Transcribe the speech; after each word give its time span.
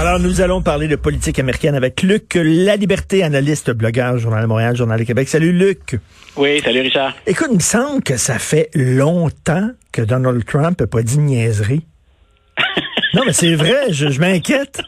Alors, 0.00 0.18
nous 0.18 0.40
allons 0.40 0.62
parler 0.62 0.88
de 0.88 0.96
politique 0.96 1.38
américaine 1.38 1.74
avec 1.74 2.00
Luc 2.00 2.34
La 2.34 2.76
Liberté, 2.76 3.22
analyste, 3.22 3.70
blogueur, 3.70 4.16
Journal 4.16 4.40
de 4.40 4.46
Montréal, 4.46 4.74
Journal 4.74 4.98
de 4.98 5.04
Québec. 5.04 5.28
Salut, 5.28 5.52
Luc. 5.52 5.98
Oui, 6.38 6.58
salut, 6.64 6.80
Richard. 6.80 7.14
Écoute, 7.26 7.48
il 7.50 7.56
me 7.56 7.60
semble 7.60 8.02
que 8.02 8.16
ça 8.16 8.38
fait 8.38 8.70
longtemps 8.74 9.68
que 9.92 10.00
Donald 10.00 10.42
Trump 10.46 10.80
n'a 10.80 10.86
pas 10.86 11.02
dit 11.02 11.18
niaiserie. 11.18 11.84
non, 13.14 13.24
mais 13.26 13.34
c'est 13.34 13.54
vrai, 13.54 13.92
je, 13.92 14.08
je 14.08 14.20
m'inquiète. 14.20 14.80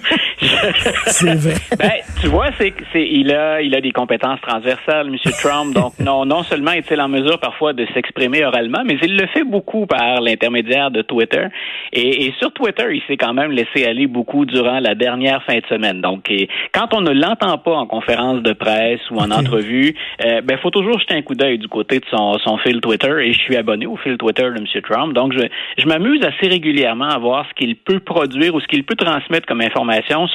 c'est 1.06 1.34
vrai. 1.34 1.54
Ben, 1.78 1.90
tu 2.20 2.28
vois, 2.28 2.48
c'est 2.58 2.74
c'est 2.92 3.06
il 3.06 3.32
a 3.32 3.60
il 3.60 3.74
a 3.74 3.80
des 3.80 3.92
compétences 3.92 4.40
transversales, 4.40 5.08
M. 5.08 5.16
Trump. 5.42 5.74
Donc 5.74 5.94
non 6.00 6.24
non 6.24 6.42
seulement 6.42 6.72
est-il 6.72 7.00
en 7.00 7.08
mesure 7.08 7.38
parfois 7.38 7.72
de 7.72 7.86
s'exprimer 7.94 8.44
oralement, 8.44 8.82
mais 8.84 8.96
il 9.02 9.16
le 9.16 9.26
fait 9.28 9.44
beaucoup 9.44 9.86
par 9.86 10.20
l'intermédiaire 10.20 10.90
de 10.90 11.02
Twitter. 11.02 11.46
Et, 11.92 12.26
et, 12.26 12.34
sur 12.38 12.52
Twitter, 12.52 12.86
il 12.90 13.02
s'est 13.06 13.16
quand 13.16 13.34
même 13.34 13.52
laissé 13.52 13.84
aller 13.86 14.06
beaucoup 14.06 14.44
durant 14.44 14.80
la 14.80 14.94
dernière 14.94 15.42
fin 15.44 15.56
de 15.56 15.66
semaine. 15.68 16.00
Donc 16.00 16.30
et, 16.30 16.48
quand 16.72 16.94
on 16.94 17.00
ne 17.00 17.12
l'entend 17.12 17.58
pas 17.58 17.74
en 17.74 17.86
conférence 17.86 18.42
de 18.42 18.52
presse 18.52 19.00
ou 19.10 19.18
en 19.18 19.30
entrevue, 19.30 19.94
euh, 20.24 20.40
ben 20.40 20.58
faut 20.58 20.70
toujours 20.70 20.98
jeter 20.98 21.14
un 21.14 21.22
coup 21.22 21.34
d'œil 21.34 21.58
du 21.58 21.68
côté 21.68 22.00
de 22.00 22.06
son 22.10 22.38
son 22.38 22.58
fil 22.58 22.80
Twitter. 22.80 23.12
Et 23.20 23.32
je 23.32 23.38
suis 23.38 23.56
abonné 23.56 23.86
au 23.86 23.96
fil 23.96 24.16
Twitter 24.16 24.42
de 24.42 24.58
M. 24.58 24.66
Trump. 24.82 25.12
Donc 25.14 25.32
je 25.32 25.44
je 25.78 25.86
m'amuse 25.86 26.22
assez 26.24 26.48
régulièrement 26.48 27.08
à 27.08 27.18
voir 27.18 27.46
ce 27.48 27.54
qu'il 27.54 27.76
peut 27.76 28.00
produire 28.00 28.54
ou 28.54 28.60
ce 28.60 28.66
qu'il 28.66 28.84
peut 28.84 28.96
transmettre 28.96 29.46
comme 29.46 29.60
information 29.60 29.83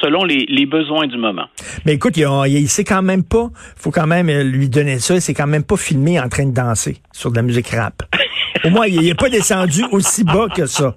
selon 0.00 0.24
les, 0.24 0.66
besoins 0.66 1.06
du 1.06 1.16
moment. 1.16 1.46
Mais 1.84 1.94
écoute, 1.94 2.16
il, 2.16 2.26
il 2.46 2.68
sait 2.68 2.84
quand 2.84 3.02
même 3.02 3.24
pas, 3.24 3.48
faut 3.76 3.90
quand 3.90 4.06
même 4.06 4.30
lui 4.30 4.68
donner 4.68 4.98
ça, 4.98 5.14
il 5.14 5.20
s'est 5.20 5.34
quand 5.34 5.46
même 5.46 5.64
pas 5.64 5.76
filmé 5.76 6.20
en 6.20 6.28
train 6.28 6.46
de 6.46 6.54
danser 6.54 6.98
sur 7.12 7.30
de 7.30 7.36
la 7.36 7.42
musique 7.42 7.68
rap. 7.68 8.02
Au 8.64 8.70
moins, 8.70 8.86
il 8.86 9.00
n'est 9.00 9.14
pas 9.14 9.30
descendu 9.30 9.84
aussi 9.90 10.24
bas 10.24 10.48
que 10.54 10.66
ça. 10.66 10.96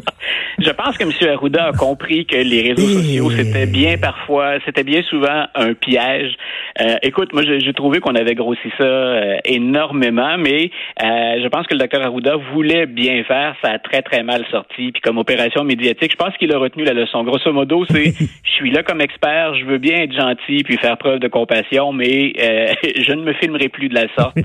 Je 0.58 0.70
pense 0.70 0.96
que 0.96 1.04
M. 1.04 1.30
Arruda 1.30 1.66
a 1.66 1.72
compris 1.72 2.24
que 2.26 2.36
les 2.36 2.62
réseaux 2.72 2.88
sociaux, 2.88 3.30
c'était 3.30 3.66
bien 3.66 3.98
parfois, 3.98 4.54
c'était 4.64 4.84
bien 4.84 5.02
souvent 5.02 5.46
un 5.54 5.74
piège. 5.74 6.34
Euh, 6.80 6.96
écoute, 7.02 7.32
moi, 7.32 7.42
j'ai 7.42 7.72
trouvé 7.72 8.00
qu'on 8.00 8.14
avait 8.14 8.34
grossi 8.34 8.68
ça 8.78 8.84
euh, 8.84 9.36
énormément, 9.44 10.36
mais 10.38 10.70
euh, 11.02 11.42
je 11.42 11.48
pense 11.48 11.66
que 11.66 11.74
le 11.74 11.80
docteur 11.80 12.02
Arruda 12.02 12.36
voulait 12.52 12.86
bien 12.86 13.22
faire. 13.24 13.54
Ça 13.62 13.72
a 13.72 13.78
très, 13.78 14.02
très 14.02 14.22
mal 14.22 14.44
sorti. 14.50 14.92
Puis 14.92 15.00
comme 15.02 15.18
opération 15.18 15.64
médiatique, 15.64 16.12
je 16.12 16.16
pense 16.16 16.36
qu'il 16.38 16.52
a 16.54 16.58
retenu 16.58 16.84
la 16.84 16.92
leçon. 16.92 17.22
Grosso 17.24 17.52
modo, 17.52 17.84
c'est 17.90 18.14
je 18.44 18.50
suis 18.50 18.70
là 18.70 18.82
comme 18.82 19.00
expert, 19.00 19.54
je 19.54 19.64
veux 19.64 19.78
bien 19.78 20.02
être 20.02 20.14
gentil 20.14 20.62
puis 20.64 20.76
faire 20.76 20.96
preuve 20.96 21.18
de 21.18 21.28
compassion, 21.28 21.92
mais 21.92 22.32
euh, 22.38 22.74
je 22.96 23.12
ne 23.12 23.22
me 23.22 23.32
filmerai 23.34 23.68
plus 23.68 23.88
de 23.88 23.94
la 23.94 24.06
sorte. 24.14 24.36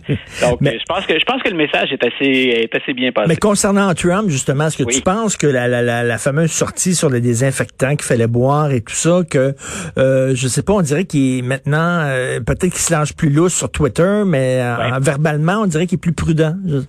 Donc, 0.42 0.62
mais, 0.62 0.78
je 0.80 0.86
pense 0.88 1.06
que 1.06 1.18
je 1.20 1.26
pense 1.26 1.42
que 1.42 1.50
le 1.50 1.58
message 1.58 1.92
est 1.92 2.04
assez, 2.04 2.30
est 2.30 2.76
assez 2.76 2.94
bien 2.94 3.12
passé. 3.12 3.28
Mais 3.30 3.36
concernant 3.36 3.94
Trump, 3.94 4.30
justement, 4.30 4.68
est-ce 4.68 4.78
que 4.78 4.84
oui. 4.84 4.96
tu 4.96 5.02
penses 5.02 5.38
que 5.42 5.48
la, 5.48 5.68
la, 5.68 5.82
la, 5.82 6.04
la, 6.04 6.18
fameuse 6.20 6.52
sortie 6.52 6.94
sur 6.94 7.10
les 7.10 7.20
désinfectants 7.20 7.96
qu'il 7.96 8.04
fallait 8.04 8.28
boire 8.28 8.70
et 8.70 8.82
tout 8.82 8.94
ça, 8.94 9.22
que 9.28 9.56
euh, 9.98 10.36
je 10.36 10.48
sais 10.48 10.62
pas, 10.62 10.74
on 10.74 10.84
dirait 10.84 11.06
qu'il 11.06 11.40
est 11.40 11.42
maintenant 11.42 12.02
euh, 12.04 12.40
peut-être 12.42 12.70
qu'il 12.70 12.82
se 12.82 12.94
lance 12.94 13.12
plus 13.12 13.32
lousse 13.32 13.56
sur 13.56 13.72
Twitter, 13.72 14.22
mais 14.24 14.62
ouais. 14.62 15.00
verbalement, 15.02 15.62
on 15.62 15.66
dirait 15.66 15.88
qu'il 15.88 15.96
est 15.96 16.00
plus 16.00 16.14
prudent. 16.14 16.56
Je... 16.68 16.82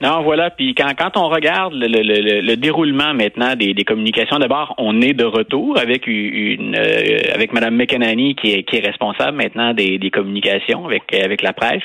Non, 0.00 0.22
voilà. 0.22 0.50
Puis 0.50 0.74
quand, 0.74 0.92
quand 0.98 1.16
on 1.16 1.28
regarde 1.28 1.74
le, 1.74 1.86
le, 1.86 2.40
le 2.40 2.56
déroulement 2.56 3.14
maintenant 3.14 3.54
des, 3.54 3.74
des 3.74 3.84
communications, 3.84 4.38
d'abord, 4.38 4.74
on 4.78 5.00
est 5.00 5.12
de 5.12 5.24
retour 5.24 5.78
avec 5.78 6.06
une 6.06 6.76
euh, 6.76 7.18
avec 7.34 7.52
Mme 7.52 7.76
McEnany 7.76 8.34
qui 8.34 8.52
est, 8.52 8.62
qui 8.64 8.76
est 8.76 8.86
responsable 8.86 9.36
maintenant 9.36 9.74
des, 9.74 9.98
des 9.98 10.10
communications 10.10 10.86
avec 10.86 11.14
avec 11.14 11.42
la 11.42 11.52
presse. 11.52 11.82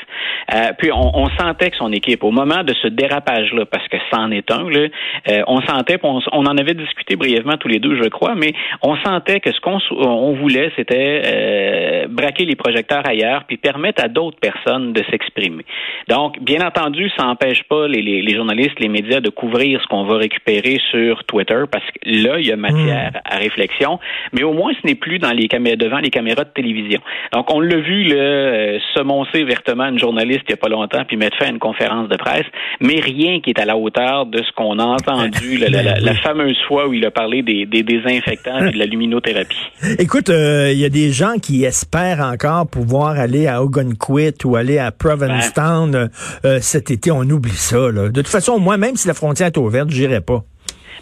Euh, 0.53 0.71
puis 0.77 0.91
on, 0.91 1.11
on, 1.15 1.29
sentait 1.37 1.69
que 1.69 1.77
son 1.77 1.91
équipe, 1.91 2.23
au 2.23 2.31
moment 2.31 2.63
de 2.63 2.73
ce 2.81 2.87
dérapage-là, 2.87 3.65
parce 3.65 3.87
que 3.87 3.97
c'en 4.11 4.31
est 4.31 4.49
un, 4.51 4.69
là, 4.69 4.87
euh, 5.29 5.41
on 5.47 5.61
sentait, 5.61 5.97
on, 6.03 6.19
on, 6.31 6.45
en 6.45 6.57
avait 6.57 6.73
discuté 6.73 7.15
brièvement 7.15 7.57
tous 7.57 7.67
les 7.67 7.79
deux, 7.79 8.01
je 8.01 8.07
crois, 8.09 8.35
mais 8.35 8.53
on 8.81 8.95
sentait 8.97 9.39
que 9.39 9.51
ce 9.51 9.59
qu'on 9.59 9.79
on 9.91 10.33
voulait, 10.33 10.71
c'était 10.75 11.21
euh, 11.25 12.07
braquer 12.09 12.45
les 12.45 12.55
projecteurs 12.55 13.07
ailleurs, 13.07 13.43
puis 13.47 13.57
permettre 13.57 14.03
à 14.03 14.07
d'autres 14.07 14.39
personnes 14.39 14.93
de 14.93 15.03
s'exprimer. 15.11 15.65
Donc, 16.07 16.39
bien 16.41 16.65
entendu, 16.65 17.09
ça 17.17 17.25
n'empêche 17.25 17.63
pas 17.63 17.76
les, 17.85 18.01
les, 18.01 18.21
les, 18.21 18.35
journalistes, 18.35 18.79
les 18.79 18.87
médias 18.87 19.19
de 19.19 19.29
couvrir 19.29 19.81
ce 19.81 19.87
qu'on 19.87 20.05
va 20.05 20.17
récupérer 20.17 20.79
sur 20.91 21.23
Twitter 21.25 21.63
parce 21.71 21.85
que 21.85 22.09
là, 22.09 22.39
il 22.39 22.47
y 22.47 22.51
a 22.51 22.55
matière 22.55 23.11
mmh. 23.13 23.19
à 23.25 23.37
réflexion. 23.37 23.99
Mais 24.33 24.43
au 24.43 24.53
moins, 24.53 24.71
ce 24.81 24.87
n'est 24.87 24.95
plus 24.95 25.19
dans 25.19 25.31
les 25.31 25.47
caméras, 25.47 25.75
devant 25.75 25.99
les 25.99 26.09
caméras 26.09 26.43
de 26.43 26.49
télévision. 26.49 27.01
Donc, 27.33 27.53
on 27.53 27.59
l'a 27.59 27.77
vu 27.77 28.03
là, 28.03 28.15
euh, 28.15 28.79
semoncer 28.95 29.43
vertement 29.43 29.85
une 29.85 29.99
journaliste 29.99 30.43
il 30.47 30.51
n'y 30.51 30.53
a 30.53 30.57
pas 30.57 30.69
longtemps 30.69 31.03
puis 31.07 31.17
mettre 31.17 31.37
fin 31.37 31.47
à 31.47 31.49
une 31.49 31.59
conférence 31.59 32.09
de 32.09 32.17
presse, 32.17 32.45
mais 32.79 32.99
rien 32.99 33.39
qui 33.41 33.51
est 33.51 33.59
à 33.59 33.65
la 33.65 33.77
hauteur 33.77 34.25
de 34.25 34.37
ce 34.37 34.51
qu'on 34.55 34.79
a 34.79 34.85
entendu 34.85 35.57
la, 35.57 35.69
la, 35.69 35.83
la, 35.83 35.99
la, 35.99 36.13
fameuse 36.15 36.57
fois 36.67 36.87
où 36.87 36.93
il 36.93 37.05
a 37.05 37.11
parlé 37.11 37.41
des, 37.41 37.65
des 37.65 37.83
désinfectants 37.83 38.65
et 38.65 38.71
de 38.71 38.77
la 38.77 38.85
luminothérapie. 38.85 39.57
Écoute, 39.99 40.29
il 40.29 40.33
euh, 40.33 40.73
y 40.73 40.85
a 40.85 40.89
des 40.89 41.11
gens 41.11 41.35
qui 41.41 41.63
espèrent 41.63 42.21
encore 42.21 42.67
pouvoir 42.69 43.19
aller 43.19 43.47
à 43.47 43.63
Ogunquit 43.63 44.33
ou 44.45 44.55
aller 44.55 44.79
à 44.79 44.91
Provincetown 44.91 45.95
ouais. 45.95 46.07
euh, 46.45 46.59
cet 46.61 46.91
été. 46.91 47.11
On 47.11 47.21
oublie 47.21 47.51
De 47.71 48.09
toute 48.09 48.27
façon, 48.27 48.59
moi, 48.59 48.77
même 48.77 48.95
si 48.95 49.07
la 49.07 49.13
frontière 49.13 49.47
est 49.47 49.57
ouverte, 49.57 49.89
j'irai 49.89 50.21
pas. 50.21 50.43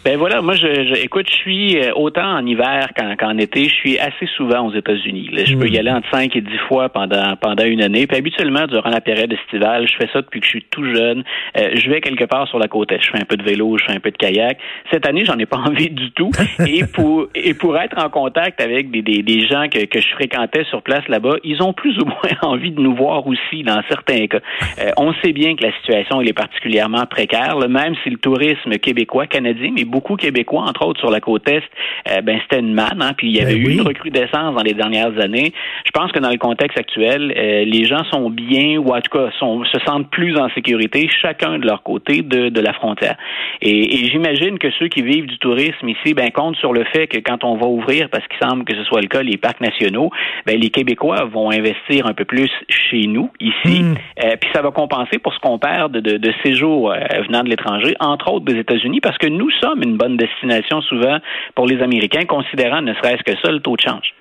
Ben 0.04 0.16
voilà, 0.18 0.42
moi, 0.42 0.54
je, 0.54 0.66
je, 0.66 1.02
écoute, 1.02 1.26
je 1.28 1.34
suis 1.34 1.78
euh, 1.78 1.92
autant 1.94 2.36
en 2.36 2.46
hiver 2.46 2.88
qu'en, 2.96 3.16
qu'en 3.16 3.38
été, 3.38 3.64
je 3.64 3.74
suis 3.74 3.98
assez 3.98 4.26
souvent 4.36 4.68
aux 4.68 4.72
États-Unis. 4.74 5.30
Là. 5.32 5.44
Je 5.44 5.56
peux 5.56 5.68
y 5.68 5.78
aller 5.78 5.90
entre 5.90 6.08
5 6.10 6.34
et 6.36 6.40
10 6.40 6.50
fois 6.68 6.88
pendant 6.88 7.36
pendant 7.36 7.64
une 7.64 7.82
année. 7.82 8.06
Puis 8.06 8.16
habituellement, 8.16 8.66
durant 8.66 8.90
la 8.90 9.00
période 9.00 9.32
estivale, 9.32 9.88
je 9.88 9.96
fais 9.96 10.08
ça 10.12 10.22
depuis 10.22 10.40
que 10.40 10.46
je 10.46 10.50
suis 10.50 10.66
tout 10.70 10.84
jeune. 10.84 11.24
Euh, 11.56 11.70
je 11.74 11.90
vais 11.90 12.00
quelque 12.00 12.24
part 12.24 12.46
sur 12.48 12.58
la 12.58 12.68
côte 12.68 12.92
est. 12.92 13.02
Je 13.02 13.10
fais 13.10 13.20
un 13.20 13.24
peu 13.24 13.36
de 13.36 13.42
vélo, 13.42 13.76
je 13.78 13.84
fais 13.84 13.92
un 13.92 14.00
peu 14.00 14.10
de 14.10 14.16
kayak. 14.16 14.58
Cette 14.92 15.06
année, 15.06 15.24
j'en 15.24 15.38
ai 15.38 15.46
pas 15.46 15.56
envie 15.66 15.90
du 15.90 16.10
tout. 16.12 16.30
et 16.66 16.84
pour 16.84 17.28
et 17.34 17.54
pour 17.54 17.76
être 17.78 18.02
en 18.02 18.08
contact 18.08 18.60
avec 18.60 18.90
des, 18.90 19.02
des, 19.02 19.22
des 19.22 19.46
gens 19.46 19.68
que, 19.68 19.84
que 19.86 20.00
je 20.00 20.08
fréquentais 20.10 20.64
sur 20.64 20.82
place 20.82 21.06
là-bas, 21.08 21.36
ils 21.42 21.62
ont 21.62 21.72
plus 21.72 21.98
ou 21.98 22.04
moins 22.04 22.36
envie 22.42 22.70
de 22.70 22.80
nous 22.80 22.94
voir 22.94 23.26
aussi 23.26 23.62
dans 23.62 23.80
certains 23.88 24.26
cas. 24.26 24.40
Euh, 24.78 24.90
on 24.96 25.12
sait 25.24 25.32
bien 25.32 25.56
que 25.56 25.62
la 25.62 25.72
situation 25.72 26.20
elle 26.20 26.28
est 26.28 26.32
particulièrement 26.32 27.06
précaire, 27.06 27.56
là, 27.58 27.68
même 27.68 27.94
si 28.02 28.10
le 28.10 28.18
tourisme 28.18 28.78
québécois, 28.78 29.26
canadien, 29.26 29.70
mais 29.74 29.84
beaucoup 29.86 30.16
québécois, 30.16 30.62
entre 30.62 30.86
autres 30.86 31.00
sur 31.00 31.10
la 31.10 31.20
côte 31.20 31.48
est, 31.48 31.62
euh, 32.10 32.20
ben 32.20 32.38
c'était 32.42 32.60
une 32.60 32.74
manne, 32.74 33.00
hein, 33.00 33.12
puis 33.16 33.28
il 33.28 33.36
y 33.36 33.40
avait 33.40 33.54
ben 33.54 33.62
eu 33.62 33.66
oui. 33.66 33.74
une 33.74 33.86
recrudescence 33.86 34.54
dans 34.54 34.62
les 34.62 34.74
dernières 34.74 35.18
années. 35.20 35.52
Je 35.84 35.90
pense 35.92 36.12
que 36.12 36.18
dans 36.18 36.30
le 36.30 36.38
contexte 36.38 36.78
actuel, 36.78 37.32
euh, 37.36 37.64
les 37.64 37.84
gens 37.84 38.04
sont 38.12 38.30
bien, 38.30 38.78
ou 38.78 38.94
en 38.94 39.00
tout 39.00 39.16
cas 39.16 39.30
sont, 39.38 39.64
se 39.64 39.78
sentent 39.86 40.10
plus 40.10 40.36
en 40.36 40.48
sécurité, 40.50 41.08
chacun 41.08 41.58
de 41.58 41.66
leur 41.66 41.82
côté 41.82 42.22
de, 42.22 42.48
de 42.48 42.60
la 42.60 42.72
frontière. 42.72 43.16
Et, 43.62 43.96
et 43.96 44.08
j'imagine 44.10 44.58
que 44.58 44.70
ceux 44.78 44.88
qui 44.88 45.02
vivent 45.02 45.26
du 45.26 45.38
tourisme 45.38 45.88
ici, 45.88 46.14
ben 46.14 46.30
comptent 46.30 46.56
sur 46.56 46.72
le 46.72 46.84
fait 46.84 47.06
que 47.06 47.18
quand 47.18 47.44
on 47.44 47.56
va 47.56 47.66
ouvrir, 47.66 48.08
parce 48.10 48.26
qu'il 48.28 48.38
semble 48.46 48.64
que 48.64 48.74
ce 48.74 48.84
soit 48.84 49.00
le 49.00 49.08
cas, 49.08 49.22
les 49.22 49.36
parcs 49.36 49.60
nationaux, 49.60 50.10
ben 50.46 50.58
les 50.58 50.70
Québécois 50.70 51.24
vont 51.24 51.50
investir 51.50 52.06
un 52.06 52.14
peu 52.14 52.24
plus 52.24 52.50
chez 52.68 53.06
nous, 53.06 53.30
ici, 53.40 53.82
mm. 53.82 53.94
euh, 54.24 54.36
puis 54.40 54.50
ça 54.52 54.62
va 54.62 54.70
compenser 54.70 55.18
pour 55.18 55.32
ce 55.34 55.38
qu'on 55.40 55.58
perd 55.58 55.92
de, 55.92 56.00
de, 56.00 56.16
de 56.18 56.32
séjours 56.42 56.92
venant 57.26 57.42
de 57.42 57.48
l'étranger, 57.48 57.94
entre 58.00 58.32
autres 58.32 58.44
des 58.44 58.58
États-Unis, 58.58 59.00
parce 59.00 59.18
que 59.18 59.26
nous 59.26 59.50
sommes 59.62 59.75
une 59.82 59.96
bonne 59.96 60.16
destination 60.16 60.80
souvent 60.82 61.18
pour 61.54 61.66
les 61.66 61.82
Américains, 61.82 62.24
considérant 62.24 62.82
ne 62.82 62.94
serait-ce 62.94 63.22
que 63.22 63.36
ça 63.42 63.50
le 63.50 63.60
taux 63.60 63.76
de 63.76 63.82
change. 63.82 64.14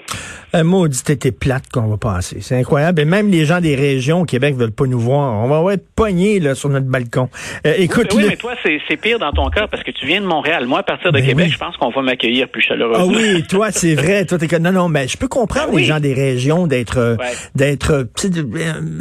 Un 0.54 0.64
maudit 0.64 1.02
été 1.10 1.32
plate 1.32 1.68
qu'on 1.70 1.88
va 1.88 1.98
passer. 1.98 2.38
C'est 2.40 2.58
incroyable. 2.58 3.02
Et 3.02 3.06
même 3.06 3.30
les 3.30 3.46
gens 3.46 3.60
des 3.60 3.76
régions 3.76 4.22
au 4.22 4.26
Québec 4.26 4.56
veulent 4.56 4.72
pas 4.72 4.86
nous 4.86 5.00
voir. 5.00 5.44
On 5.44 5.64
va 5.64 5.74
être 5.74 5.86
pognés 5.96 6.40
là, 6.40 6.56
sur 6.56 6.70
notre 6.70 6.86
balcon. 6.86 7.30
Euh, 7.66 7.74
écoute, 7.78 8.14
oui, 8.16 8.24
le... 8.24 8.30
mais 8.30 8.36
toi, 8.38 8.54
c'est 8.64 8.98
pire 8.98 9.20
dans 9.20 9.32
ton 9.32 9.50
cas 9.50 9.68
parce 9.68 9.84
que 9.84 9.92
tu 9.92 10.06
viens 10.06 10.22
de 10.22 10.26
Montréal. 10.26 10.66
Moi, 10.66 10.80
à 10.80 10.84
partir 10.84 11.12
de 11.12 11.20
ben 11.20 11.26
Québec, 11.26 11.48
oui. 11.48 11.52
je 11.52 11.58
pense 11.58 11.76
qu'on 11.76 11.90
va 11.90 12.02
m'accueillir 12.02 12.48
plus 12.48 12.62
chaleureusement. 12.62 13.06
Ah 13.06 13.18
oui, 13.18 13.44
toi, 13.44 13.72
c'est 13.72 13.96
vrai. 13.96 14.26
toi, 14.26 14.38
t'es 14.38 14.60
non, 14.60 14.72
non, 14.72 14.88
mais 14.88 15.10
je 15.10 15.18
peux 15.18 15.28
comprendre 15.28 15.68
ben 15.68 15.76
oui. 15.76 15.82
les 15.82 15.88
gens 15.88 16.00
des 16.00 16.14
régions 16.14 16.68
d'être 16.68 17.18
ouais. 17.20 17.34
d'être 17.56 18.08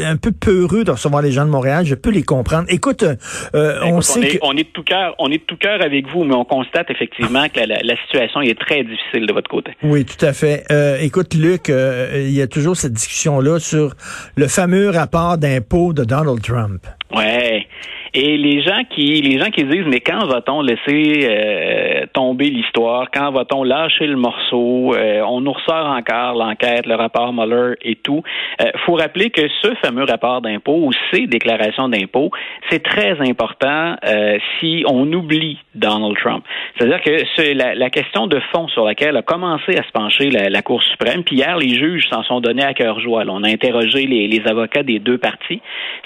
un 0.00 0.16
peu 0.16 0.32
peureux 0.32 0.82
de 0.82 0.90
recevoir 0.90 1.22
les 1.22 1.30
gens 1.30 1.44
de 1.44 1.50
Montréal. 1.50 1.86
Je 1.86 1.94
peux 1.94 2.10
les 2.10 2.24
comprendre. 2.24 2.66
Écoute, 2.68 3.04
euh, 3.04 3.14
ben, 3.52 3.78
on 3.84 3.88
écoute, 3.90 4.02
sait 4.02 4.18
on 4.18 4.22
est, 4.22 4.28
que... 4.28 4.38
on 4.42 4.52
est 4.56 4.64
de 4.64 4.68
tout 4.70 4.82
cœur, 4.82 5.14
on 5.18 5.30
est 5.30 5.38
de 5.38 5.44
tout 5.44 5.56
cœur 5.56 5.80
avec 5.82 6.08
vous, 6.08 6.24
mais 6.24 6.34
on 6.34 6.44
constate 6.44 6.90
effectivement 6.90 7.48
que 7.48 7.60
la, 7.60 7.66
la, 7.66 7.82
la, 7.82 7.96
situation 8.02 8.40
est 8.40 8.58
très 8.58 8.82
difficile 8.82 9.26
de 9.26 9.32
votre 9.32 9.48
côté. 9.48 9.72
Oui, 9.82 10.04
tout 10.04 10.24
à 10.24 10.32
fait. 10.32 10.64
Euh, 11.04 11.06
écoute, 11.06 11.34
Luc, 11.34 11.70
euh, 11.70 12.24
il 12.26 12.32
y 12.32 12.42
a 12.42 12.46
toujours 12.46 12.76
cette 12.76 12.92
discussion-là 12.92 13.58
sur 13.58 13.94
le 14.36 14.48
fameux 14.48 14.90
rapport 14.90 15.38
d'impôt 15.38 15.92
de 15.92 16.04
Donald 16.04 16.40
Trump. 16.42 16.86
Ouais. 17.14 17.66
Et 18.16 18.36
les 18.36 18.62
gens 18.62 18.84
qui 18.88 19.20
les 19.22 19.40
gens 19.40 19.50
qui 19.50 19.64
disent 19.64 19.86
mais 19.86 19.98
quand 19.98 20.24
va-t-on 20.26 20.62
laisser 20.62 21.26
euh, 21.28 22.06
tomber 22.12 22.48
l'histoire? 22.48 23.08
Quand 23.12 23.32
va-t-on 23.32 23.64
lâcher 23.64 24.06
le 24.06 24.14
morceau? 24.14 24.94
Euh, 24.94 25.20
on 25.26 25.40
nous 25.40 25.52
ressort 25.52 25.86
encore 25.86 26.34
l'enquête, 26.34 26.86
le 26.86 26.94
rapport 26.94 27.32
Mueller 27.32 27.74
et 27.82 27.96
tout. 27.96 28.22
Euh, 28.62 28.66
faut 28.86 28.94
rappeler 28.94 29.30
que 29.30 29.42
ce 29.60 29.74
fameux 29.82 30.04
rapport 30.04 30.40
d'impôt 30.42 30.76
ou 30.76 30.92
ces 31.12 31.26
déclarations 31.26 31.88
d'impôt, 31.88 32.30
c'est 32.70 32.84
très 32.84 33.20
important 33.20 33.96
euh, 34.04 34.38
si 34.60 34.84
on 34.86 35.12
oublie 35.12 35.58
Donald 35.74 36.16
Trump. 36.16 36.44
C'est-à-dire 36.78 37.00
que 37.02 37.24
c'est 37.34 37.52
la, 37.52 37.74
la, 37.74 37.90
question 37.90 38.28
de 38.28 38.38
fond 38.52 38.68
sur 38.68 38.84
laquelle 38.84 39.16
a 39.16 39.22
commencé 39.22 39.76
à 39.76 39.82
se 39.82 39.90
pencher 39.90 40.30
la, 40.30 40.50
la 40.50 40.62
Cour 40.62 40.82
suprême, 40.84 41.24
puis 41.24 41.36
hier, 41.36 41.56
les 41.56 41.74
juges 41.74 42.06
s'en 42.08 42.22
sont 42.22 42.40
donnés 42.40 42.64
à 42.64 42.74
cœur 42.74 43.00
joie. 43.00 43.24
on 43.26 43.42
a 43.42 43.48
interrogé 43.48 44.06
les, 44.06 44.28
les 44.28 44.46
avocats 44.46 44.84
des 44.84 45.00
deux 45.00 45.18
parties. 45.18 45.60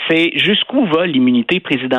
C'est 0.08 0.30
jusqu'où 0.38 0.86
va 0.86 1.06
l'immunité 1.06 1.60
présidentielle. 1.60 1.97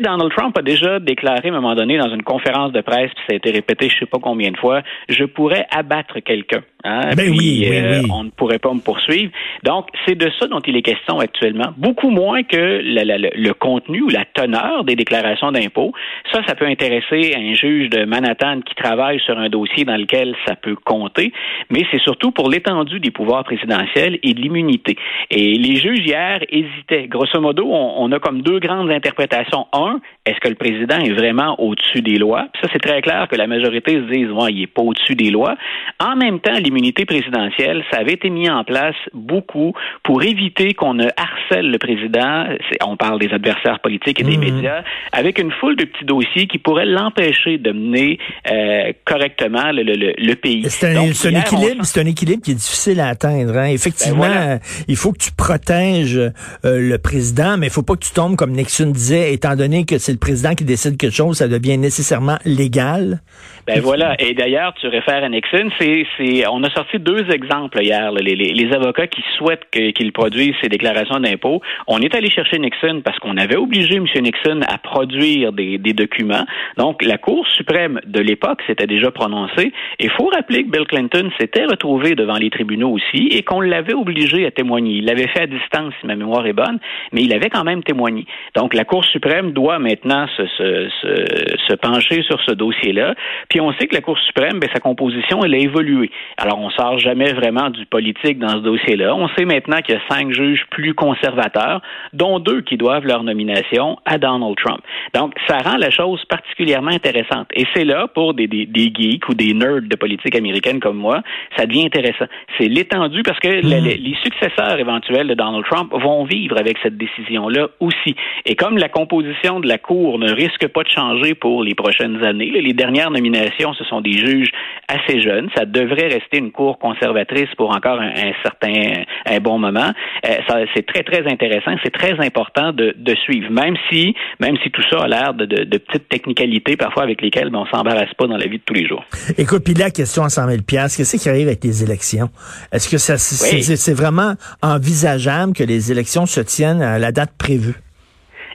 Donald 0.00 0.32
Trump 0.36 0.56
a 0.58 0.62
déjà 0.62 0.98
déclaré 0.98 1.48
à 1.48 1.52
un 1.52 1.60
moment 1.60 1.74
donné 1.74 1.98
dans 1.98 2.08
une 2.08 2.22
conférence 2.22 2.72
de 2.72 2.80
presse, 2.80 3.10
puis 3.14 3.24
ça 3.28 3.32
a 3.32 3.36
été 3.36 3.50
répété 3.50 3.88
je 3.88 3.98
sais 4.00 4.06
pas 4.06 4.18
combien 4.20 4.50
de 4.50 4.56
fois, 4.56 4.82
je 5.08 5.24
pourrais 5.24 5.66
abattre 5.70 6.20
quelqu'un. 6.20 6.62
Hein, 6.86 7.14
ben 7.16 7.30
oui, 7.30 7.66
euh, 7.66 8.02
on 8.12 8.24
ne 8.24 8.30
pourrait 8.30 8.58
pas 8.58 8.72
me 8.74 8.80
poursuivre. 8.80 9.32
Donc, 9.62 9.86
c'est 10.06 10.16
de 10.16 10.30
ça 10.38 10.46
dont 10.48 10.60
il 10.60 10.76
est 10.76 10.82
question 10.82 11.18
actuellement, 11.18 11.72
beaucoup 11.78 12.10
moins 12.10 12.42
que 12.42 12.80
le, 12.82 13.52
contenu 13.52 14.02
ou 14.02 14.10
la 14.10 14.26
teneur 14.26 14.84
des 14.84 14.94
déclarations 14.94 15.50
d'impôts. 15.50 15.92
Ça, 16.30 16.42
ça 16.46 16.54
peut 16.54 16.66
intéresser 16.66 17.34
un 17.36 17.54
juge 17.54 17.88
de 17.88 18.04
Manhattan 18.04 18.60
qui 18.60 18.74
travaille 18.74 19.18
sur 19.20 19.38
un 19.38 19.48
dossier 19.48 19.86
dans 19.86 19.96
lequel 19.96 20.36
ça 20.46 20.56
peut 20.56 20.76
compter, 20.76 21.32
mais 21.70 21.84
c'est 21.90 22.00
surtout 22.00 22.32
pour 22.32 22.50
l'étendue 22.50 23.00
des 23.00 23.10
pouvoirs 23.10 23.44
présidentiels 23.44 24.18
et 24.22 24.34
de 24.34 24.40
l'immunité. 24.40 24.96
Et 25.30 25.54
les 25.54 25.76
juges 25.76 26.04
hier 26.04 26.40
hésitaient. 26.50 27.06
Grosso 27.08 27.40
modo, 27.40 27.66
on, 27.66 28.12
a 28.12 28.18
comme 28.18 28.42
deux 28.42 28.58
grandes 28.58 28.90
interprétations. 28.90 29.66
Un, 29.72 30.00
est-ce 30.26 30.38
que 30.40 30.48
le 30.48 30.54
président 30.54 30.98
est 30.98 31.12
vraiment 31.12 31.58
au-dessus 31.60 32.02
des 32.02 32.18
lois? 32.18 32.48
ça, 32.60 32.68
c'est 32.72 32.78
très 32.78 33.00
clair 33.00 33.26
que 33.28 33.36
la 33.36 33.46
majorité 33.46 33.92
se 33.92 34.12
dise, 34.12 34.30
ouais, 34.30 34.52
il 34.52 34.60
n'est 34.60 34.66
pas 34.66 34.82
au-dessus 34.82 35.14
des 35.14 35.30
lois. 35.30 35.56
En 35.98 36.16
même 36.16 36.40
temps, 36.40 36.58
l'immunité 36.74 37.04
présidentielle, 37.04 37.84
ça 37.90 37.98
avait 37.98 38.14
été 38.14 38.30
mis 38.30 38.50
en 38.50 38.64
place 38.64 38.96
beaucoup 39.12 39.72
pour 40.02 40.22
éviter 40.22 40.74
qu'on 40.74 40.94
ne 40.94 41.06
harcèle 41.16 41.70
le 41.70 41.78
président. 41.78 42.46
On 42.84 42.96
parle 42.96 43.20
des 43.20 43.32
adversaires 43.32 43.78
politiques 43.80 44.20
et 44.20 44.24
des 44.24 44.36
mhm. 44.36 44.54
médias 44.54 44.82
avec 45.12 45.38
une 45.38 45.52
foule 45.52 45.76
de 45.76 45.84
petits 45.84 46.04
dossiers 46.04 46.46
qui 46.46 46.58
pourraient 46.58 46.86
l'empêcher 46.86 47.58
de 47.58 47.70
mener 47.70 48.18
euh, 48.50 48.92
correctement 49.04 49.70
le, 49.72 50.34
pays. 50.34 50.64
C'est 50.68 50.96
un, 50.96 51.02
équilibre, 51.02 51.84
c'est 51.84 52.00
un 52.00 52.06
équilibre 52.06 52.42
qui 52.42 52.50
est 52.50 52.54
difficile 52.54 53.00
à 53.00 53.08
atteindre. 53.08 53.56
Hein. 53.56 53.68
Effectivement, 53.68 54.26
ben 54.26 54.58
il 54.88 54.96
faut 54.96 55.12
que 55.12 55.18
tu 55.18 55.30
protèges 55.30 56.16
euh, 56.16 56.32
le 56.64 56.96
président, 56.98 57.56
mais 57.56 57.68
il 57.68 57.72
faut 57.72 57.82
pas 57.82 57.94
que 57.94 58.04
tu 58.04 58.12
tombes 58.12 58.36
comme 58.36 58.52
Nixon 58.52 58.90
disait, 58.90 59.32
étant 59.32 59.54
donné 59.54 59.84
que 59.84 59.98
c'est 59.98 60.12
le 60.12 60.18
président 60.18 60.54
qui 60.54 60.64
décide 60.64 60.96
quelque 60.96 61.14
chose, 61.14 61.38
ça 61.38 61.48
devient 61.48 61.78
nécessairement 61.78 62.38
légal. 62.44 63.20
Ben 63.66 63.80
voilà. 63.80 64.14
Et 64.18 64.34
d'ailleurs, 64.34 64.74
tu 64.74 64.88
réfères 64.88 65.24
à 65.24 65.28
Nixon. 65.30 65.70
C'est, 65.78 66.06
c'est, 66.18 66.46
on 66.48 66.62
a 66.64 66.70
sorti 66.70 66.98
deux 66.98 67.30
exemples 67.30 67.82
hier. 67.82 68.12
Les, 68.12 68.72
avocats 68.74 69.06
qui 69.06 69.22
souhaitent 69.38 69.70
qu'il 69.70 70.12
produise 70.12 70.54
ces 70.62 70.68
déclarations 70.68 71.18
d'impôts. 71.18 71.62
On 71.86 72.00
est 72.00 72.14
allé 72.14 72.28
chercher 72.28 72.58
Nixon 72.58 73.00
parce 73.02 73.18
qu'on 73.20 73.38
avait 73.38 73.56
obligé 73.56 73.96
M. 73.96 74.06
Nixon 74.20 74.60
à 74.66 74.76
produire 74.76 75.52
des, 75.52 75.78
documents. 75.78 76.44
Donc, 76.76 77.02
la 77.02 77.16
Cour 77.16 77.46
suprême 77.56 78.00
de 78.04 78.20
l'époque 78.20 78.60
s'était 78.66 78.86
déjà 78.86 79.10
prononcée. 79.10 79.72
Et 79.98 80.08
faut 80.10 80.26
rappeler 80.26 80.64
que 80.64 80.70
Bill 80.70 80.86
Clinton 80.86 81.30
s'était 81.40 81.64
retrouvé 81.64 82.14
devant 82.14 82.36
les 82.36 82.50
tribunaux 82.50 82.90
aussi 82.90 83.28
et 83.30 83.42
qu'on 83.42 83.60
l'avait 83.62 83.94
obligé 83.94 84.44
à 84.44 84.50
témoigner. 84.50 84.96
Il 84.96 85.06
l'avait 85.06 85.28
fait 85.28 85.42
à 85.42 85.46
distance, 85.46 85.94
si 86.00 86.06
ma 86.06 86.16
mémoire 86.16 86.46
est 86.46 86.52
bonne, 86.52 86.78
mais 87.12 87.22
il 87.22 87.32
avait 87.32 87.48
quand 87.48 87.64
même 87.64 87.82
témoigné. 87.82 88.26
Donc, 88.54 88.74
la 88.74 88.84
Cour 88.84 89.04
suprême 89.06 89.52
doit 89.52 89.78
maintenant 89.78 90.26
se, 90.36 91.74
pencher 91.76 92.22
sur 92.22 92.40
ce 92.42 92.52
dossier-là. 92.52 93.14
On 93.60 93.72
sait 93.74 93.86
que 93.86 93.94
la 93.94 94.00
Cour 94.00 94.18
suprême, 94.18 94.58
ben, 94.58 94.68
sa 94.72 94.80
composition, 94.80 95.44
elle 95.44 95.54
a 95.54 95.58
évolué. 95.58 96.10
Alors, 96.36 96.58
on 96.58 96.70
sort 96.70 96.98
jamais 96.98 97.32
vraiment 97.32 97.70
du 97.70 97.86
politique 97.86 98.38
dans 98.38 98.48
ce 98.48 98.58
dossier-là. 98.58 99.14
On 99.14 99.28
sait 99.28 99.44
maintenant 99.44 99.78
qu'il 99.78 99.94
y 99.94 99.98
a 99.98 100.00
cinq 100.08 100.32
juges 100.32 100.64
plus 100.70 100.94
conservateurs, 100.94 101.80
dont 102.12 102.38
deux 102.38 102.62
qui 102.62 102.76
doivent 102.76 103.06
leur 103.06 103.22
nomination 103.22 103.98
à 104.04 104.18
Donald 104.18 104.56
Trump. 104.56 104.80
Donc, 105.14 105.34
ça 105.46 105.58
rend 105.58 105.76
la 105.76 105.90
chose 105.90 106.24
particulièrement 106.26 106.90
intéressante. 106.90 107.48
Et 107.54 107.64
c'est 107.74 107.84
là, 107.84 108.08
pour 108.08 108.34
des, 108.34 108.46
des, 108.46 108.66
des, 108.66 108.92
geeks 108.94 109.28
ou 109.28 109.34
des 109.34 109.54
nerds 109.54 109.82
de 109.82 109.96
politique 109.96 110.34
américaine 110.36 110.80
comme 110.80 110.96
moi, 110.96 111.22
ça 111.56 111.66
devient 111.66 111.86
intéressant. 111.86 112.26
C'est 112.58 112.68
l'étendue 112.68 113.22
parce 113.22 113.38
que 113.40 113.48
hmm. 113.48 113.84
les, 113.84 113.96
les 113.96 114.16
successeurs 114.22 114.78
éventuels 114.78 115.28
de 115.28 115.34
Donald 115.34 115.64
Trump 115.64 115.92
vont 115.92 116.24
vivre 116.24 116.58
avec 116.58 116.78
cette 116.82 116.96
décision-là 116.96 117.68
aussi. 117.80 118.16
Et 118.46 118.56
comme 118.56 118.78
la 118.78 118.88
composition 118.88 119.60
de 119.60 119.68
la 119.68 119.78
Cour 119.78 120.18
ne 120.18 120.32
risque 120.32 120.66
pas 120.68 120.82
de 120.82 120.88
changer 120.88 121.34
pour 121.34 121.62
les 121.62 121.74
prochaines 121.74 122.24
années, 122.24 122.50
les 122.50 122.72
dernières 122.72 123.10
nominations 123.10 123.43
ce 123.58 123.84
sont 123.84 124.00
des 124.00 124.12
juges 124.12 124.50
assez 124.88 125.20
jeunes. 125.20 125.48
Ça 125.56 125.64
devrait 125.64 126.08
rester 126.08 126.38
une 126.38 126.52
cour 126.52 126.78
conservatrice 126.78 127.48
pour 127.56 127.74
encore 127.74 128.00
un, 128.00 128.32
certain, 128.42 129.02
un 129.26 129.40
bon 129.40 129.58
moment. 129.58 129.90
Euh, 130.26 130.64
c'est 130.74 130.86
très, 130.86 131.02
très 131.02 131.26
intéressant. 131.30 131.72
C'est 131.82 131.92
très 131.92 132.18
important 132.24 132.72
de, 132.72 132.94
suivre, 133.24 133.50
même 133.50 133.76
si, 133.90 134.14
même 134.40 134.56
si 134.62 134.70
tout 134.70 134.82
ça 134.90 135.02
a 135.02 135.08
l'air 135.08 135.34
de, 135.34 135.44
petites 135.78 136.08
technicalités 136.08 136.76
parfois 136.76 137.04
avec 137.04 137.22
lesquelles 137.22 137.50
ben, 137.50 137.60
on 137.60 137.66
s'embarrasse 137.66 138.12
pas 138.14 138.26
dans 138.26 138.36
la 138.36 138.46
vie 138.46 138.58
de 138.58 138.62
tous 138.64 138.74
les 138.74 138.86
jours. 138.86 139.04
Écoute, 139.38 139.64
puis 139.64 139.74
la 139.74 139.90
question 139.90 140.24
à 140.24 140.28
100 140.28 140.48
000 140.48 140.58
qu'est-ce 140.66 141.16
qui 141.16 141.28
arrive 141.28 141.46
avec 141.46 141.62
les 141.62 141.82
élections? 141.82 142.28
Est-ce 142.72 142.88
que 142.88 142.98
ça, 142.98 143.16
c'est 143.18 143.94
vraiment 143.94 144.34
envisageable 144.62 145.52
que 145.52 145.64
les 145.64 145.92
élections 145.92 146.26
se 146.26 146.40
tiennent 146.40 146.82
à 146.82 146.98
la 146.98 147.12
date 147.12 147.32
prévue? 147.38 147.83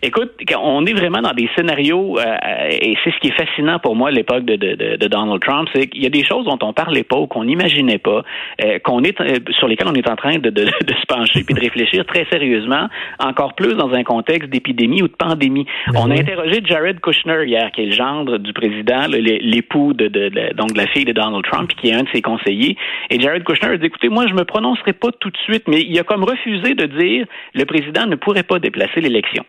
Écoute, 0.01 0.31
on 0.57 0.85
est 0.85 0.93
vraiment 0.93 1.21
dans 1.21 1.33
des 1.33 1.49
scénarios, 1.55 2.17
euh, 2.19 2.23
et 2.69 2.95
c'est 3.03 3.11
ce 3.11 3.19
qui 3.19 3.27
est 3.27 3.37
fascinant 3.37 3.79
pour 3.79 3.95
moi 3.95 4.07
à 4.07 4.11
l'époque 4.11 4.45
de, 4.45 4.55
de, 4.55 4.95
de, 4.95 5.07
Donald 5.07 5.41
Trump, 5.41 5.67
c'est 5.73 5.87
qu'il 5.87 6.01
y 6.01 6.05
a 6.05 6.09
des 6.09 6.23
choses 6.23 6.45
dont 6.45 6.57
on 6.61 6.71
parlait 6.71 7.03
pas, 7.03 7.27
qu'on 7.27 7.43
n'imaginait 7.43 7.97
pas, 7.97 8.23
euh, 8.63 8.79
qu'on 8.79 9.03
est 9.03 9.19
euh, 9.19 9.39
sur 9.51 9.67
lesquelles 9.67 9.89
on 9.89 9.95
est 9.95 10.09
en 10.09 10.15
train 10.15 10.37
de, 10.37 10.49
de, 10.49 10.63
de 10.63 10.93
se 10.93 11.05
pencher 11.07 11.43
puis 11.43 11.53
de 11.53 11.59
réfléchir 11.59 12.05
très 12.05 12.25
sérieusement, 12.31 12.87
encore 13.19 13.55
plus 13.55 13.73
dans 13.73 13.91
un 13.93 14.03
contexte 14.03 14.49
d'épidémie 14.49 15.01
ou 15.01 15.09
de 15.09 15.13
pandémie. 15.13 15.65
Ben 15.87 15.99
on 16.01 16.11
a 16.11 16.13
interrogé 16.13 16.61
Jared 16.63 17.01
Kushner 17.01 17.45
hier, 17.45 17.69
qui 17.71 17.81
est 17.81 17.87
le 17.87 17.91
gendre 17.91 18.37
du 18.37 18.53
président, 18.53 19.05
l'époux 19.09 19.93
de, 19.93 20.07
de, 20.07 20.53
donc 20.53 20.71
de 20.71 20.77
la 20.77 20.87
fille 20.87 21.05
de 21.05 21.13
Donald 21.13 21.43
Trump, 21.43 21.69
qui 21.75 21.89
est 21.89 21.93
un 21.93 22.03
de 22.03 22.09
ses 22.13 22.21
conseillers. 22.21 22.77
Et 23.09 23.19
Jared 23.19 23.43
Kushner 23.43 23.73
a 23.73 23.77
dit, 23.77 23.87
écoutez, 23.87 24.07
moi 24.07 24.27
je 24.27 24.33
me 24.33 24.45
prononcerai 24.45 24.93
pas 24.93 25.09
tout 25.19 25.29
de 25.29 25.37
suite, 25.37 25.63
mais 25.67 25.81
il 25.81 25.99
a 25.99 26.03
comme 26.03 26.23
refusé 26.23 26.73
de 26.73 26.85
dire 26.85 27.25
le 27.53 27.65
président 27.65 28.05
ne 28.05 28.15
pourrait 28.15 28.43
pas 28.43 28.59
déplacer 28.59 29.01
l'élection. 29.01 29.43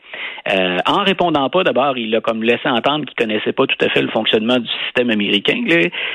Euh, 0.49 0.79
en 0.87 1.03
répondant 1.03 1.49
pas, 1.51 1.65
d'abord, 1.65 1.97
il 1.99 2.15
a 2.15 2.21
comme 2.21 2.43
laissé 2.43 2.69
entendre 2.69 3.05
qu'il 3.05 3.15
connaissait 3.15 3.53
pas 3.53 3.67
tout 3.67 3.85
à 3.85 3.89
fait 3.89 4.03
le 4.03 4.09
fonctionnement 4.09 4.59
du 4.59 4.69
système 4.85 5.11
américain. 5.11 5.63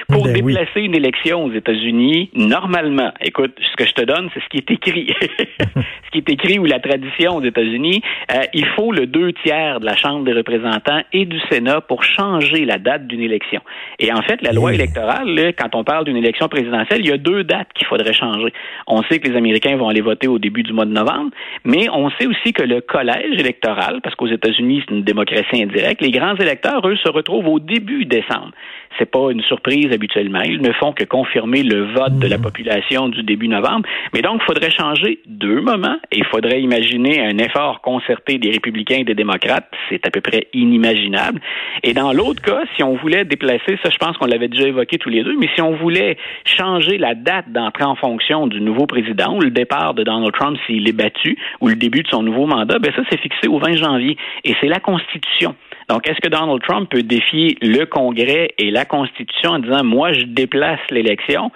Pour 0.10 0.26
ben 0.26 0.34
déplacer 0.34 0.82
une 0.82 0.96
élection 0.96 1.46
aux 1.46 1.52
États-Unis, 1.52 2.30
normalement, 2.34 3.12
écoute, 3.22 3.54
ce 3.60 3.76
que 3.76 3.88
je 3.88 3.94
te 3.94 4.04
donne, 4.04 4.30
c'est 4.34 4.42
ce 4.42 4.50
qui 4.50 4.58
est 4.58 4.72
écrit. 4.72 5.14
ce 5.76 6.12
qui 6.12 6.18
est 6.20 6.30
écrit 6.30 6.60
ou 6.60 6.66
la 6.66 6.80
tradition 6.80 7.36
aux 7.36 7.44
États-Unis, 7.44 8.02
euh, 8.32 8.42
il 8.54 8.66
faut 8.76 8.92
le 8.92 9.08
deux 9.08 9.34
tiers 9.44 9.80
de 9.80 9.86
la 9.86 9.96
Chambre 9.96 10.26
des 10.26 10.34
représentants 10.34 11.02
et 11.14 11.26
du 11.26 11.40
Sénat 11.50 11.82
pour 11.82 12.04
changer 12.04 12.66
la 12.66 12.78
date 12.78 13.08
d'une 13.08 13.22
élection. 13.22 13.62
Et 14.00 14.12
en 14.12 14.22
fait, 14.22 14.42
la 14.42 14.52
loi 14.52 14.74
électorale, 14.74 15.54
quand 15.58 15.76
on 15.76 15.84
parle 15.84 16.06
d'une 16.06 16.18
élection 16.18 16.48
présidentielle, 16.48 17.02
il 17.02 17.08
y 17.08 17.12
a 17.12 17.18
deux 17.18 17.44
dates 17.44 17.70
qu'il 17.76 17.88
faudrait 17.88 18.14
changer. 18.14 18.54
On 18.88 19.04
sait 19.04 19.20
que 19.20 19.30
les 19.30 19.38
Américains 19.38 19.78
vont 19.78 19.90
aller 19.90 20.02
voter 20.02 20.28
au 20.28 20.40
début 20.40 20.64
du 20.64 20.74
mois 20.74 20.86
de 20.86 20.92
novembre, 20.92 21.32
mais 21.64 21.88
on 21.90 22.10
sait 22.12 22.28
aussi 22.28 22.54
que 22.54 22.64
le 22.64 22.82
collège 22.82 23.40
électoral, 23.40 24.00
parce 24.02 24.15
qu'aux 24.16 24.28
États-Unis, 24.28 24.84
c'est 24.86 24.96
une 24.96 25.04
démocratie 25.04 25.62
indirecte. 25.62 26.02
Les 26.02 26.12
grands 26.12 26.36
électeurs, 26.36 26.88
eux, 26.88 26.96
se 26.98 27.10
retrouvent 27.10 27.48
au 27.48 27.60
début 27.60 28.06
décembre. 28.06 28.52
C'est 28.98 29.10
pas 29.10 29.32
une 29.32 29.42
surprise 29.42 29.92
habituellement. 29.92 30.42
Ils 30.42 30.62
ne 30.62 30.72
font 30.74 30.94
que 30.94 31.04
confirmer 31.04 31.64
le 31.64 31.94
vote 31.94 32.18
de 32.20 32.28
la 32.28 32.38
mmh. 32.38 32.42
population 32.42 33.10
du 33.10 33.24
début 33.24 33.48
novembre. 33.48 33.88
Mais 34.14 34.22
donc, 34.22 34.42
il 34.42 34.46
faudrait 34.46 34.72
changer 34.72 35.20
deux 35.26 35.62
moments 35.62 35.98
et 36.12 36.20
il 36.20 36.26
faudrait 36.26 36.62
imaginer 36.62 37.26
un 37.26 37.38
effort 37.38 37.82
concerté 37.82 38.38
des 38.38 38.52
républicains 38.52 38.98
et 39.00 39.04
des 39.04 39.16
démocrates. 39.16 39.70
C'est 39.90 40.06
à 40.08 40.12
peu 40.12 40.22
près 40.22 40.48
inimaginable. 40.54 41.42
Et 41.84 41.94
dans 41.94 42.14
l'autre 42.14 42.42
cas, 42.42 42.64
si 42.76 42.84
on 42.84 42.96
voulait 42.96 43.26
déplacer, 43.26 43.78
ça 43.84 43.90
je 43.90 43.98
pense 43.98 44.18
qu'on 44.18 44.26
l'avait 44.26 44.48
déjà 44.48 44.68
évoqué 44.68 44.98
tous 44.98 45.10
les 45.10 45.24
deux, 45.24 45.36
mais 45.38 45.50
si 45.56 45.62
on 45.62 45.76
voulait 45.76 46.18
changer 46.46 46.98
la 46.98 47.16
date 47.16 47.52
d'entrée 47.52 47.84
en 47.84 47.96
fonction 47.96 48.48
du 48.48 48.62
nouveau 48.62 48.86
président 48.86 49.36
ou 49.36 49.42
le 49.42 49.52
départ 49.52 49.94
de 49.94 50.04
Donald 50.04 50.34
Trump 50.34 50.58
s'il 50.66 50.88
est 50.88 50.94
battu 50.94 51.38
ou 51.62 51.68
le 51.68 51.76
début 51.76 52.04
de 52.04 52.08
son 52.08 52.24
nouveau 52.24 52.46
mandat, 52.46 52.80
ben 52.80 52.92
ça 52.96 53.02
c'est 53.10 53.20
fixé 53.20 53.48
au 53.48 53.60
20 53.60 53.78
janvier. 53.78 54.18
Et 54.44 54.56
c'est 54.62 54.68
la 54.68 54.80
Constitution. 54.80 55.56
Donc, 55.90 56.08
est-ce 56.08 56.20
que 56.22 56.30
Donald 56.30 56.62
Trump 56.64 56.90
peut 56.90 57.04
défier 57.04 57.58
le 57.62 57.86
Congrès 57.86 58.50
et 58.58 58.72
la 58.72 58.86
Constitution 58.86 59.52
en 59.52 59.60
disant, 59.60 59.84
moi, 59.84 60.14
je 60.14 60.26
déplace 60.26 60.80
l'élection? 60.90 61.52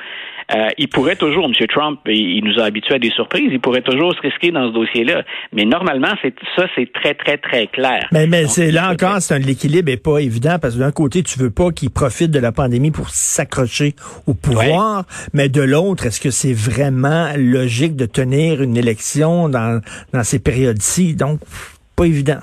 Euh, 0.52 0.68
il 0.80 0.88
pourrait 0.88 1.16
toujours, 1.16 1.46
M. 1.46 1.54
Trump, 1.68 2.00
il 2.08 2.44
nous 2.44 2.60
a 2.60 2.66
habitués 2.66 2.96
à 2.96 3.00
des 3.00 3.12
surprises, 3.12 3.50
il 3.52 3.60
pourrait 3.60 3.84
toujours 3.84 4.16
se 4.16 4.22
risquer 4.22 4.52
dans 4.52 4.68
ce 4.70 4.74
dossier-là. 4.74 5.24
Mais 5.54 5.64
normalement, 5.64 6.12
c'est 6.24 6.34
ça, 6.56 6.66
c'est 6.76 6.92
très, 6.92 7.14
très, 7.14 7.38
très 7.38 7.68
clair. 7.68 8.08
Mais, 8.12 8.26
mais 8.26 8.48
c'est 8.48 8.72
là 8.72 8.92
encore, 8.92 9.22
c'est 9.22 9.36
un 9.36 9.40
l'équilibre 9.40 9.92
est 9.92 10.04
pas 10.04 10.18
évident 10.20 10.58
parce 10.60 10.74
que 10.74 10.80
d'un 10.80 10.92
côté, 10.92 11.22
tu 11.22 11.38
veux 11.38 11.52
pas 11.52 11.70
qu'il 11.72 11.92
profite 11.92 12.32
de 12.32 12.40
la 12.40 12.52
pandémie 12.52 12.90
pour 12.90 13.10
s'accrocher 13.10 13.94
au 14.26 14.34
pouvoir, 14.34 15.04
mais 15.34 15.50
de 15.50 15.62
l'autre, 15.62 16.08
est-ce 16.08 16.20
que 16.20 16.32
c'est 16.32 16.54
vraiment 16.54 17.28
logique 17.38 17.96
de 17.96 18.08
tenir 18.08 18.64
une 18.64 18.76
élection 18.76 19.50
dans, 19.50 19.82
dans 20.14 20.24
ces 20.24 20.40
périodes-ci? 20.40 21.16
Donc, 21.16 21.40
pas 21.96 22.06
évident. 22.06 22.40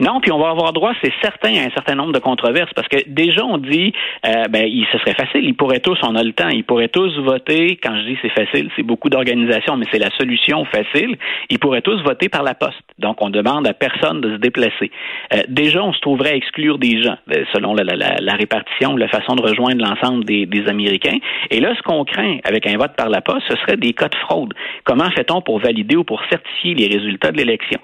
Non, 0.00 0.20
puis 0.20 0.32
on 0.32 0.38
va 0.38 0.50
avoir 0.50 0.72
droit, 0.72 0.92
c'est 1.02 1.12
certain, 1.22 1.54
à 1.54 1.66
un 1.66 1.70
certain 1.70 1.94
nombre 1.94 2.12
de 2.12 2.18
controverses, 2.18 2.72
parce 2.74 2.88
que 2.88 2.98
déjà 3.06 3.44
on 3.44 3.58
dit, 3.58 3.92
euh, 4.26 4.44
ben, 4.50 4.66
il, 4.66 4.86
ce 4.92 4.98
serait 4.98 5.14
facile, 5.14 5.44
ils 5.44 5.54
pourraient 5.54 5.80
tous, 5.80 5.98
on 6.02 6.14
a 6.14 6.22
le 6.22 6.32
temps, 6.32 6.48
ils 6.48 6.64
pourraient 6.64 6.88
tous 6.88 7.18
voter. 7.20 7.78
Quand 7.82 7.96
je 7.96 8.02
dis 8.02 8.18
c'est 8.22 8.30
facile, 8.30 8.70
c'est 8.76 8.82
beaucoup 8.82 9.08
d'organisations, 9.08 9.76
mais 9.76 9.86
c'est 9.90 9.98
la 9.98 10.10
solution 10.18 10.64
facile. 10.66 11.16
Ils 11.50 11.58
pourraient 11.58 11.82
tous 11.82 12.02
voter 12.02 12.28
par 12.28 12.42
la 12.42 12.54
poste. 12.54 12.82
Donc 12.98 13.16
on 13.20 13.30
demande 13.30 13.66
à 13.66 13.74
personne 13.74 14.20
de 14.20 14.32
se 14.32 14.40
déplacer. 14.40 14.90
Euh, 15.34 15.42
déjà, 15.48 15.82
on 15.82 15.92
se 15.92 16.00
trouverait 16.00 16.32
à 16.32 16.36
exclure 16.36 16.78
des 16.78 17.02
gens, 17.02 17.16
euh, 17.32 17.44
selon 17.52 17.74
la, 17.74 17.84
la, 17.84 17.96
la, 17.96 18.16
la 18.20 18.34
répartition, 18.34 18.96
la 18.96 19.08
façon 19.08 19.34
de 19.34 19.42
rejoindre 19.42 19.84
l'ensemble 19.84 20.24
des, 20.24 20.46
des 20.46 20.68
Américains. 20.68 21.18
Et 21.50 21.60
là, 21.60 21.74
ce 21.76 21.82
qu'on 21.82 22.04
craint 22.04 22.38
avec 22.44 22.66
un 22.66 22.76
vote 22.76 22.96
par 22.96 23.08
la 23.08 23.20
poste, 23.20 23.44
ce 23.48 23.56
serait 23.56 23.76
des 23.76 23.92
cas 23.92 24.08
de 24.08 24.16
fraude. 24.16 24.54
Comment 24.84 25.10
fait-on 25.10 25.40
pour 25.40 25.58
valider 25.60 25.96
ou 25.96 26.04
pour 26.04 26.22
certifier 26.30 26.74
les 26.74 26.86
résultats 26.86 27.32
de 27.32 27.38
l'élection? 27.38 27.80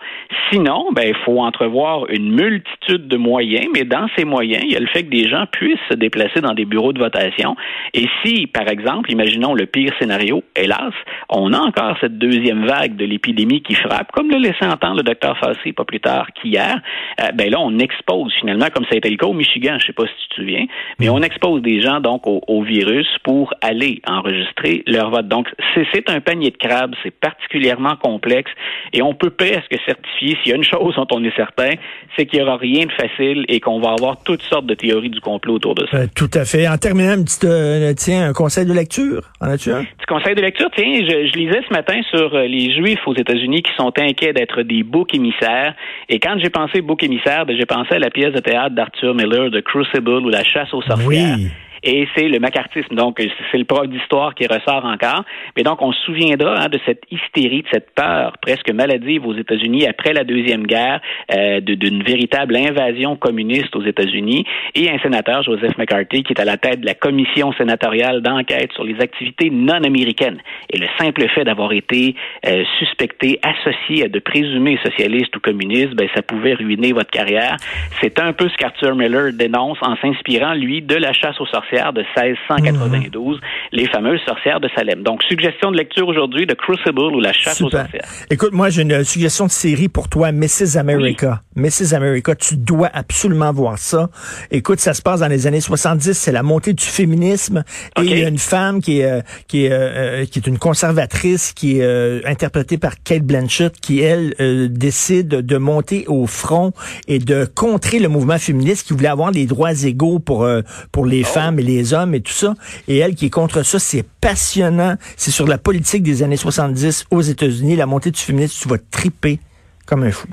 Sinon, 0.50 0.88
ben, 0.92 1.04
il 1.08 1.16
faut 1.24 1.40
entrevoir 1.40 2.01
une 2.10 2.32
multitude 2.32 3.08
de 3.08 3.16
moyens, 3.16 3.66
mais 3.74 3.84
dans 3.84 4.06
ces 4.16 4.24
moyens, 4.24 4.62
il 4.64 4.72
y 4.72 4.76
a 4.76 4.80
le 4.80 4.86
fait 4.86 5.04
que 5.04 5.10
des 5.10 5.28
gens 5.28 5.46
puissent 5.50 5.78
se 5.90 5.94
déplacer 5.94 6.40
dans 6.40 6.54
des 6.54 6.64
bureaux 6.64 6.92
de 6.92 6.98
votation. 6.98 7.56
Et 7.94 8.06
si, 8.24 8.46
par 8.46 8.68
exemple, 8.68 9.10
imaginons 9.10 9.54
le 9.54 9.66
pire 9.66 9.92
scénario, 9.98 10.42
hélas, 10.56 10.92
on 11.28 11.52
a 11.52 11.58
encore 11.58 11.96
cette 12.00 12.18
deuxième 12.18 12.66
vague 12.66 12.96
de 12.96 13.04
l'épidémie 13.04 13.62
qui 13.62 13.74
frappe, 13.74 14.12
comme 14.12 14.30
le 14.30 14.38
laissait 14.38 14.66
entendre 14.66 14.96
le 14.96 15.02
docteur 15.02 15.36
Fassi 15.38 15.72
pas 15.72 15.84
plus 15.84 16.00
tard 16.00 16.28
qu'hier, 16.34 16.80
euh, 17.20 17.32
ben 17.34 17.50
là, 17.50 17.58
on 17.60 17.78
expose 17.78 18.32
finalement, 18.40 18.66
comme 18.74 18.84
ça 18.84 18.94
a 18.94 18.96
été 18.96 19.10
le 19.10 19.16
cas 19.16 19.26
au 19.26 19.32
Michigan, 19.32 19.76
je 19.78 19.86
sais 19.86 19.92
pas 19.92 20.04
si 20.06 20.12
tu 20.22 20.28
te 20.28 20.34
souviens, 20.36 20.66
mais 20.98 21.08
on 21.08 21.20
expose 21.20 21.62
des 21.62 21.80
gens 21.80 22.00
donc 22.00 22.26
au, 22.26 22.42
au 22.46 22.62
virus 22.62 23.08
pour 23.24 23.52
aller 23.60 24.00
enregistrer 24.06 24.82
leur 24.86 25.10
vote. 25.10 25.28
Donc, 25.28 25.48
c'est 25.92 26.10
un 26.10 26.20
panier 26.20 26.50
de 26.50 26.56
crabes, 26.56 26.94
c'est 27.02 27.14
particulièrement 27.18 27.96
complexe 27.96 28.50
et 28.92 29.02
on 29.02 29.14
peut 29.14 29.30
presque 29.30 29.76
certifier, 29.86 30.36
s'il 30.42 30.50
y 30.50 30.52
a 30.52 30.56
une 30.56 30.64
chose 30.64 30.94
dont 30.96 31.06
on 31.12 31.24
est 31.24 31.34
certain, 31.36 31.70
c'est 32.16 32.26
qu'il 32.26 32.40
n'y 32.40 32.44
aura 32.44 32.56
rien 32.56 32.86
de 32.86 32.92
facile 32.92 33.44
et 33.48 33.60
qu'on 33.60 33.80
va 33.80 33.92
avoir 33.92 34.22
toutes 34.22 34.42
sortes 34.42 34.66
de 34.66 34.74
théories 34.74 35.10
du 35.10 35.20
complot 35.20 35.54
autour 35.54 35.74
de 35.74 35.86
ça. 35.90 35.98
Euh, 35.98 36.06
tout 36.14 36.30
à 36.34 36.44
fait. 36.44 36.68
En 36.68 36.76
terminant, 36.76 37.12
un 37.12 37.22
petit, 37.22 37.40
euh, 37.44 37.92
tiens, 37.96 38.28
un 38.28 38.32
conseil 38.32 38.66
de 38.66 38.72
lecture. 38.72 39.22
En 39.40 39.48
as-tu 39.48 39.70
un? 39.70 39.84
Petit 39.84 40.06
conseil 40.06 40.34
de 40.34 40.40
lecture, 40.40 40.68
tiens, 40.76 41.00
je, 41.00 41.28
je 41.28 41.38
lisais 41.38 41.60
ce 41.66 41.72
matin 41.72 42.00
sur 42.10 42.34
euh, 42.34 42.46
les 42.46 42.74
Juifs 42.74 43.06
aux 43.06 43.14
États-Unis 43.14 43.62
qui 43.62 43.72
sont 43.76 43.92
inquiets 43.98 44.32
d'être 44.32 44.62
des 44.62 44.82
boucs 44.82 45.14
émissaires. 45.14 45.74
Et 46.08 46.18
quand 46.18 46.36
j'ai 46.38 46.50
pensé 46.50 46.80
bouc 46.80 47.02
émissaire, 47.02 47.46
ben, 47.46 47.56
j'ai 47.56 47.66
pensé 47.66 47.94
à 47.94 47.98
la 47.98 48.10
pièce 48.10 48.32
de 48.32 48.40
théâtre 48.40 48.74
d'Arthur 48.74 49.14
Miller, 49.14 49.50
The 49.50 49.62
Crucible 49.62 50.24
ou 50.24 50.28
La 50.28 50.44
chasse 50.44 50.72
aux 50.74 50.82
sorcières. 50.82 51.08
Oui 51.08 51.48
et 51.82 52.08
c'est 52.14 52.28
le 52.28 52.38
macartisme. 52.38 52.94
Donc, 52.94 53.20
c'est 53.50 53.58
le 53.58 53.64
prof 53.64 53.86
d'histoire 53.88 54.34
qui 54.34 54.46
ressort 54.46 54.84
encore. 54.84 55.24
Mais 55.56 55.62
donc, 55.62 55.82
on 55.82 55.92
se 55.92 56.00
souviendra 56.02 56.62
hein, 56.62 56.68
de 56.68 56.78
cette 56.86 57.02
hystérie, 57.10 57.62
de 57.62 57.68
cette 57.72 57.90
peur 57.94 58.34
presque 58.40 58.70
maladive 58.70 59.26
aux 59.26 59.34
États-Unis 59.34 59.86
après 59.86 60.12
la 60.12 60.24
Deuxième 60.24 60.66
Guerre, 60.66 61.00
euh, 61.34 61.60
d'une 61.60 62.02
véritable 62.02 62.56
invasion 62.56 63.16
communiste 63.16 63.74
aux 63.74 63.82
États-Unis, 63.82 64.44
et 64.74 64.90
un 64.90 64.98
sénateur, 64.98 65.42
Joseph 65.42 65.76
McCarthy, 65.76 66.22
qui 66.22 66.32
est 66.32 66.40
à 66.40 66.44
la 66.44 66.56
tête 66.56 66.80
de 66.80 66.86
la 66.86 66.94
commission 66.94 67.52
sénatoriale 67.54 68.22
d'enquête 68.22 68.72
sur 68.72 68.84
les 68.84 69.00
activités 69.00 69.50
non 69.50 69.82
américaines. 69.82 70.38
Et 70.70 70.78
le 70.78 70.86
simple 70.98 71.26
fait 71.28 71.44
d'avoir 71.44 71.72
été 71.72 72.14
euh, 72.46 72.64
suspecté, 72.78 73.40
associé 73.42 74.04
à 74.04 74.08
de 74.08 74.18
présumés 74.18 74.78
socialistes 74.82 75.34
ou 75.36 75.40
communistes, 75.40 75.94
ben, 75.94 76.08
ça 76.14 76.22
pouvait 76.22 76.54
ruiner 76.54 76.92
votre 76.92 77.10
carrière. 77.10 77.56
C'est 78.00 78.20
un 78.20 78.32
peu 78.32 78.48
ce 78.48 78.56
qu'Arthur 78.56 78.94
Miller 78.94 79.32
dénonce 79.32 79.78
en 79.82 79.96
s'inspirant, 79.96 80.54
lui, 80.54 80.82
de 80.82 80.94
la 80.94 81.12
chasse 81.12 81.40
aux 81.40 81.46
sorcières 81.46 81.71
de 81.72 82.04
1692, 82.16 83.40
les 83.72 83.86
fameuses 83.88 84.20
sorcières 84.26 84.60
de 84.60 84.68
Salem. 84.76 85.02
Donc, 85.02 85.22
suggestion 85.22 85.70
de 85.70 85.76
lecture 85.76 86.06
aujourd'hui 86.06 86.46
de 86.46 86.54
Crucible 86.54 87.00
ou 87.00 87.20
La 87.20 87.32
chasse 87.32 87.60
aux 87.62 87.70
sorcières. 87.70 88.04
Écoute, 88.30 88.52
moi, 88.52 88.68
j'ai 88.68 88.82
une 88.82 89.04
suggestion 89.04 89.46
de 89.46 89.50
série 89.50 89.88
pour 89.88 90.08
toi, 90.08 90.32
Mrs. 90.32 90.76
America. 90.76 91.40
Mrs. 91.56 91.94
America, 91.94 92.34
tu 92.34 92.56
dois 92.56 92.90
absolument 92.92 93.52
voir 93.52 93.78
ça. 93.78 94.10
Écoute, 94.50 94.80
ça 94.80 94.94
se 94.94 95.02
passe 95.02 95.20
dans 95.20 95.28
les 95.28 95.46
années 95.46 95.60
70, 95.60 96.12
c'est 96.12 96.32
la 96.32 96.42
montée 96.42 96.72
du 96.72 96.84
féminisme 96.84 97.64
et 97.98 98.02
il 98.02 98.18
y 98.18 98.24
a 98.24 98.28
une 98.28 98.38
femme 98.38 98.80
qui 98.80 99.00
est 99.00 99.10
euh, 99.10 99.20
qui 99.48 99.66
est 99.66 99.72
euh, 99.72 100.24
qui 100.26 100.38
est 100.38 100.46
une 100.46 100.58
conservatrice 100.58 101.52
qui 101.52 101.78
est 101.78 101.82
euh, 101.82 102.20
interprétée 102.24 102.78
par 102.78 103.02
Kate 103.02 103.22
Blanchett 103.22 103.78
qui 103.80 104.00
elle 104.00 104.34
décide 104.70 105.28
de 105.28 105.56
monter 105.56 106.04
au 106.08 106.26
front 106.26 106.72
et 107.06 107.18
de 107.18 107.44
contrer 107.44 107.98
le 107.98 108.08
mouvement 108.08 108.38
féministe 108.38 108.86
qui 108.86 108.92
voulait 108.94 109.08
avoir 109.08 109.32
des 109.32 109.46
droits 109.46 109.72
égaux 109.72 110.18
pour 110.18 110.48
pour 110.90 111.06
les 111.06 111.22
oh. 111.22 111.26
femmes 111.26 111.58
les 111.62 111.94
hommes 111.94 112.14
et 112.14 112.20
tout 112.20 112.32
ça. 112.32 112.54
Et 112.88 112.98
elle 112.98 113.14
qui 113.14 113.26
est 113.26 113.30
contre 113.30 113.62
ça, 113.62 113.78
c'est 113.78 114.04
passionnant. 114.20 114.96
C'est 115.16 115.30
sur 115.30 115.46
la 115.46 115.58
politique 115.58 116.02
des 116.02 116.22
années 116.22 116.36
70 116.36 117.06
aux 117.10 117.20
États-Unis, 117.20 117.76
la 117.76 117.86
montée 117.86 118.10
du 118.10 118.20
féminisme, 118.20 118.62
tu 118.62 118.68
vas 118.68 118.78
triper 118.90 119.38
comme 119.86 120.02
un 120.04 120.10
fou. 120.10 120.28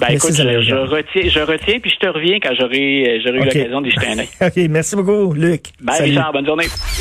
Ben, 0.00 0.14
écoute, 0.14 0.32
je, 0.32 0.42
retiens, 0.74 1.28
je 1.28 1.40
retiens, 1.40 1.78
puis 1.78 1.90
je 1.90 1.98
te 1.98 2.06
reviens 2.06 2.38
quand 2.40 2.54
j'aurai, 2.58 3.18
eu 3.18 3.38
l'occasion 3.38 3.80
d'y 3.82 3.90
jeter 3.90 4.06
un 4.06 4.18
œil. 4.18 4.28
OK, 4.40 4.70
merci 4.70 4.96
beaucoup, 4.96 5.34
Luc. 5.34 5.64
Bye, 5.80 6.02
Richard, 6.02 6.32
bonne 6.32 6.46
journée. 6.46 6.66